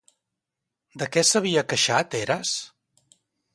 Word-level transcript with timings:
De 1.01 1.09
què 1.17 1.23
s'havia 1.31 1.65
queixat 1.75 2.19
Heras? 2.23 2.57